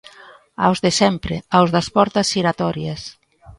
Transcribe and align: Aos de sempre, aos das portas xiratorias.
Aos 0.65 0.79
de 0.85 0.91
sempre, 1.01 1.35
aos 1.57 1.69
das 1.75 1.87
portas 1.95 2.29
xiratorias. 2.33 3.01